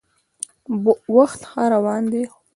[1.15, 2.23] وخت ښه روان دی.